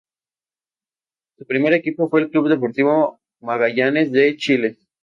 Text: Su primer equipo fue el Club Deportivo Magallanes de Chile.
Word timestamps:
Su 1.37 1.45
primer 1.45 1.73
equipo 1.75 2.09
fue 2.09 2.21
el 2.21 2.31
Club 2.31 2.49
Deportivo 2.49 3.19
Magallanes 3.39 4.11
de 4.11 4.35
Chile. 4.35 4.77